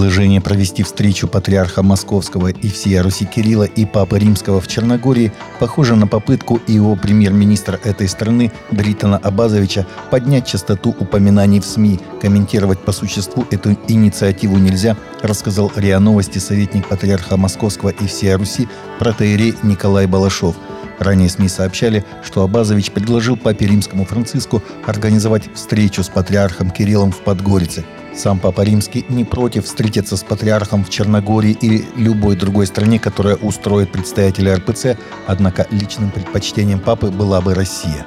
[0.00, 5.94] Предложение провести встречу патриарха Московского и всея Руси Кирилла и Папы Римского в Черногории похоже
[5.94, 12.00] на попытку его премьер-министра этой страны Дритана Абазовича поднять частоту упоминаний в СМИ.
[12.22, 18.68] Комментировать по существу эту инициативу нельзя, рассказал РИА Новости советник патриарха Московского и всея Руси
[18.98, 20.56] протеерей Николай Балашов–
[21.00, 27.20] Ранее СМИ сообщали, что Абазович предложил папе римскому Франциску организовать встречу с патриархом Кириллом в
[27.20, 27.86] Подгорице.
[28.14, 33.36] Сам Папа Римский не против встретиться с патриархом в Черногории или любой другой стране, которая
[33.36, 38.04] устроит представителя РПЦ, однако личным предпочтением Папы была бы Россия.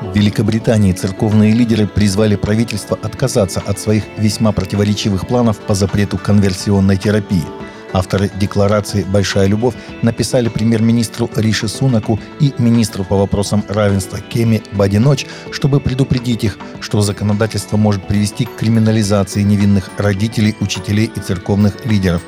[0.00, 6.96] В Великобритании церковные лидеры призвали правительство отказаться от своих весьма противоречивых планов по запрету конверсионной
[6.96, 7.44] терапии–
[7.94, 15.26] Авторы декларации «Большая любовь» написали премьер-министру Риши Сунаку и министру по вопросам равенства Кеми Бадиноч,
[15.52, 22.22] чтобы предупредить их, что законодательство может привести к криминализации невинных родителей, учителей и церковных лидеров.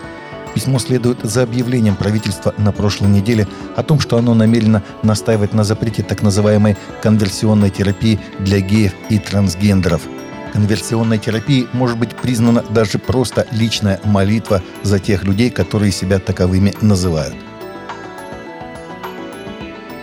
[0.54, 5.64] Письмо следует за объявлением правительства на прошлой неделе о том, что оно намерено настаивать на
[5.64, 10.02] запрете так называемой конверсионной терапии для геев и трансгендеров–
[10.56, 16.72] конверсионной терапии может быть признана даже просто личная молитва за тех людей, которые себя таковыми
[16.80, 17.34] называют.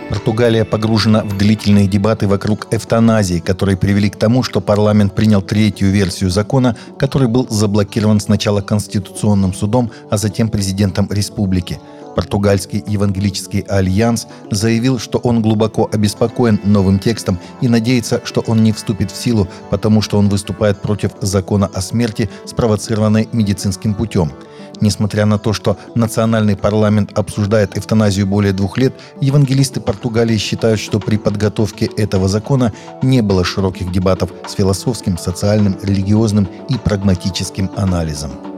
[0.08, 5.90] Португалия погружена в длительные дебаты вокруг эвтаназии, которые привели к тому, что парламент принял третью
[5.90, 11.80] версию закона, который был заблокирован сначала Конституционным судом, а затем президентом республики–
[12.14, 18.72] Португальский евангелический альянс заявил, что он глубоко обеспокоен новым текстом и надеется, что он не
[18.72, 24.32] вступит в силу, потому что он выступает против закона о смерти, спровоцированной медицинским путем.
[24.80, 30.98] Несмотря на то, что национальный парламент обсуждает эвтаназию более двух лет, евангелисты Португалии считают, что
[30.98, 38.53] при подготовке этого закона не было широких дебатов с философским, социальным, религиозным и прагматическим анализом.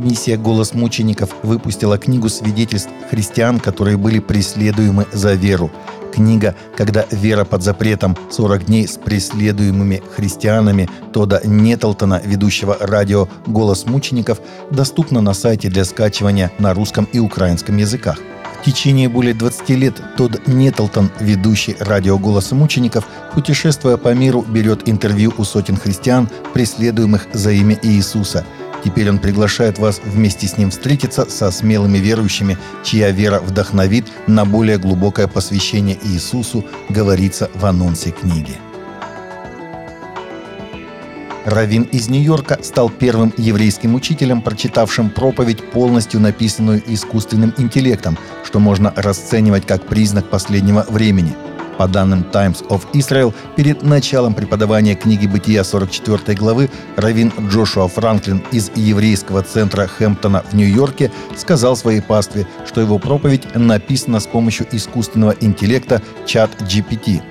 [0.00, 5.70] Миссия «Голос мучеников» выпустила книгу свидетельств христиан, которые были преследуемы за веру.
[6.10, 8.16] Книга «Когда вера под запретом.
[8.30, 14.40] 40 дней с преследуемыми христианами» Тода Нетлтона, ведущего радио «Голос мучеников»,
[14.70, 18.18] доступна на сайте для скачивания на русском и украинском языках.
[18.60, 24.88] В течение более 20 лет Тодд Нетлтон, ведущий радио «Голоса мучеников», путешествуя по миру, берет
[24.88, 28.46] интервью у сотен христиан, преследуемых за имя Иисуса–
[28.84, 34.44] Теперь он приглашает вас вместе с ним встретиться со смелыми верующими, чья вера вдохновит на
[34.44, 38.56] более глубокое посвящение Иисусу, говорится в анонсе книги.
[41.46, 48.92] Равин из Нью-Йорка стал первым еврейским учителем, прочитавшим проповедь, полностью написанную искусственным интеллектом, что можно
[48.94, 51.34] расценивать как признак последнего времени–
[51.80, 58.42] по данным Times of Israel, перед началом преподавания книги «Бытия» 44 главы Равин Джошуа Франклин
[58.52, 64.66] из еврейского центра Хэмптона в Нью-Йорке сказал своей пастве, что его проповедь написана с помощью
[64.70, 67.22] искусственного интеллекта чат GPT.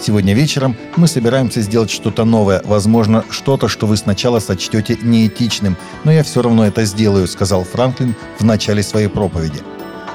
[0.00, 6.10] Сегодня вечером мы собираемся сделать что-то новое, возможно, что-то, что вы сначала сочтете неэтичным, но
[6.12, 9.60] я все равно это сделаю, сказал Франклин в начале своей проповеди.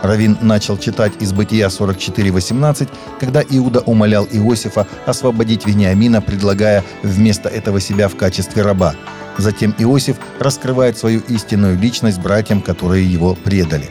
[0.02, 2.90] Равин начал читать из Бытия 44.18,
[3.20, 8.96] когда Иуда умолял Иосифа освободить Вениамина, предлагая вместо этого себя в качестве раба.
[9.38, 13.90] Затем Иосиф раскрывает свою истинную личность братьям, которые его предали.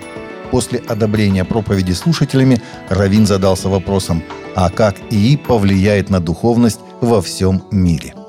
[0.50, 4.22] После одобрения проповеди слушателями Равин задался вопросом,
[4.54, 8.14] а как ИИ повлияет на духовность во всем мире–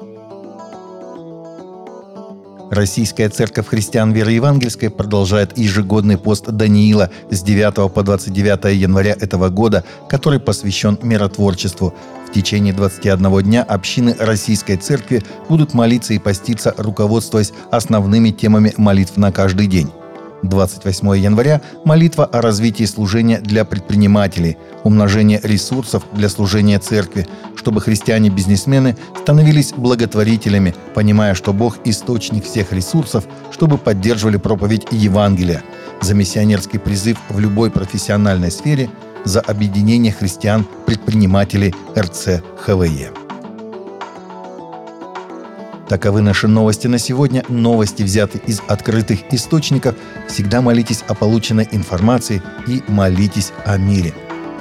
[2.71, 9.49] Российская церковь христиан веры евангельской продолжает ежегодный пост Даниила с 9 по 29 января этого
[9.49, 11.93] года, который посвящен миротворчеству.
[12.27, 19.17] В течение 21 дня общины Российской церкви будут молиться и поститься, руководствуясь основными темами молитв
[19.17, 19.91] на каждый день.
[20.50, 28.95] 28 января– молитва о развитии служения для предпринимателей, умножение ресурсов для служения церкви, чтобы христиане-бизнесмены
[29.21, 35.63] становились благотворителями, понимая, что Бог– источник всех ресурсов, чтобы поддерживали проповедь Евангелия,
[36.01, 38.89] за миссионерский призыв в любой профессиональной сфере,
[39.24, 43.25] за объединение христиан-предпринимателей РЦ ХВЕ.
[45.87, 47.43] Таковы наши новости на сегодня.
[47.47, 49.95] Новости взяты из открытых источников.
[50.27, 54.13] Всегда молитесь о полученной информации и молитесь о мире.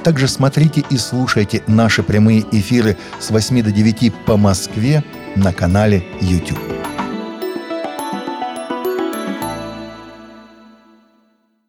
[0.03, 5.03] Также смотрите и слушайте наши прямые эфиры с 8 до 9 по Москве
[5.35, 6.84] на канале YouTube.